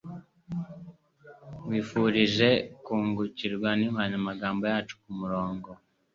Nkwifurije 1.61 2.49
kungukirwa 2.83 3.69
ninkoranyamagambo 3.77 4.63
yacu 4.71 4.93
kumurongo 5.01 5.69